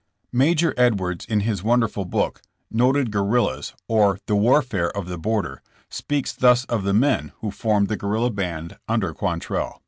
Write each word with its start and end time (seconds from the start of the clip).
''Major 0.43 0.73
Edwards, 0.77 1.25
in 1.27 1.41
his 1.41 1.61
wonderful 1.61 2.05
book, 2.05 2.41
'^ 2.73 2.75
Noted 2.75 3.11
Guerrillas, 3.11 3.73
or 3.87 4.17
the 4.25 4.35
Warfare 4.35 4.89
of 4.97 5.07
the 5.07 5.19
Border," 5.19 5.61
speaks 5.91 6.33
thus 6.33 6.65
of 6.65 6.83
the 6.83 6.91
men 6.91 7.33
who 7.41 7.51
formed 7.51 7.87
the 7.87 7.97
guerrilla 7.97 8.31
band 8.31 8.77
under 8.87 9.13
Quantrell. 9.13 9.79